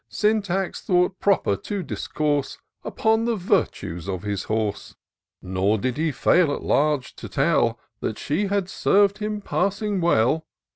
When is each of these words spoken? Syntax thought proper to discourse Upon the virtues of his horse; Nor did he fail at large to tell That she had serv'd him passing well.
Syntax 0.09 0.81
thought 0.81 1.19
proper 1.19 1.55
to 1.55 1.83
discourse 1.83 2.57
Upon 2.83 3.25
the 3.25 3.35
virtues 3.35 4.09
of 4.09 4.23
his 4.23 4.45
horse; 4.45 4.95
Nor 5.43 5.77
did 5.77 5.97
he 5.97 6.11
fail 6.11 6.51
at 6.55 6.63
large 6.63 7.15
to 7.17 7.29
tell 7.29 7.79
That 7.99 8.17
she 8.17 8.47
had 8.47 8.67
serv'd 8.67 9.19
him 9.19 9.41
passing 9.41 10.01
well. 10.01 10.47